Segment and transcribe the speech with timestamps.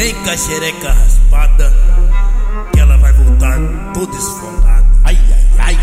[0.00, 1.70] Vem com a xereca raspada,
[2.72, 3.58] que ela vai voltar
[3.92, 4.86] toda esfolada.
[5.04, 5.18] Ai,
[5.58, 5.78] ai, ai.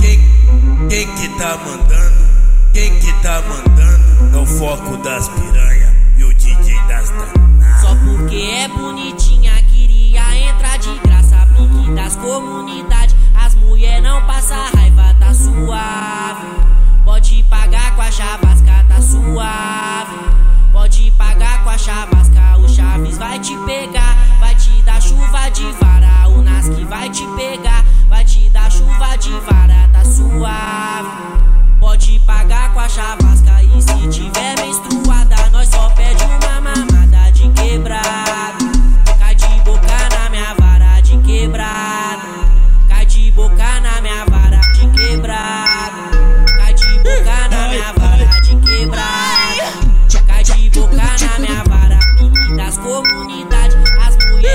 [0.00, 2.24] Quem, quem que tá mandando?
[2.72, 4.36] Quem que tá mandando?
[4.36, 5.73] É o foco das piranha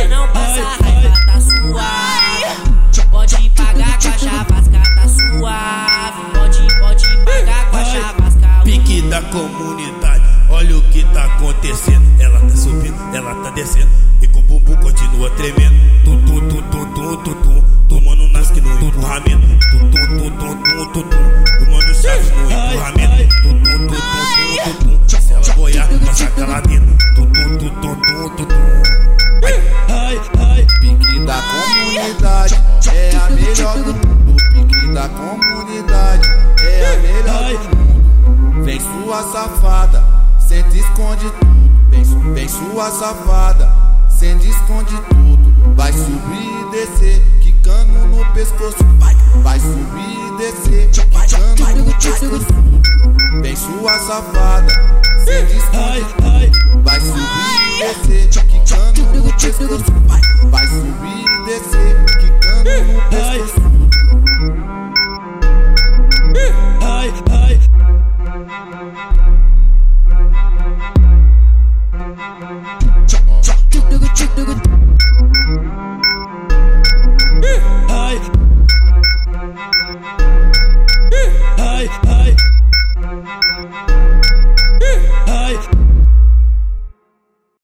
[0.10, 3.10] não passa raiva, tá suave.
[3.12, 6.22] Pode pagar com a chavasca, tá suave.
[6.34, 8.64] Pode, pode pagar com a chavasca.
[8.64, 12.22] Pique da comunidade, olha o que tá acontecendo.
[12.22, 13.90] Ela tá subindo, ela tá descendo.
[14.22, 15.79] E com o bumbum continua tremendo.
[38.80, 40.02] Vem sua safada,
[40.40, 41.90] senta e esconde tudo.
[41.90, 43.70] Vem, su- vem sua safada,
[44.08, 45.76] senta e esconde tudo.
[45.76, 48.78] Vai subir e descer, quicando no pescoço.
[48.98, 49.14] Vai,
[49.44, 52.46] vai subir e descer, quicando no pescoço.
[53.42, 54.74] Vem sua safada,
[55.26, 56.84] senta e esconde tudo.
[56.84, 59.92] Vai subir e descer, quicando no pescoço.
[60.08, 63.79] Vai, vai subir e descer, quicando no pescoço.